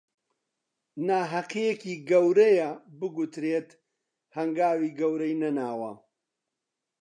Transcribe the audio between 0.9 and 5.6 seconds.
ناهەقییەکی گەورەیە بگوترێت هەنگاوی گەورەی